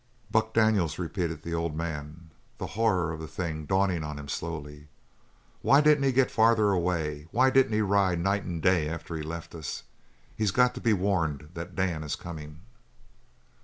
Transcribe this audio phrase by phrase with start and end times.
[0.31, 4.31] "Buck Daniels!" repeated the old man, the horror of the thing dawning on him only
[4.31, 4.87] slowly.
[5.61, 7.27] "Why didn't he get farther away?
[7.29, 9.83] Why didn't he ride night and day after he left us?
[10.35, 12.61] He's got to be warned that Dan is coming!"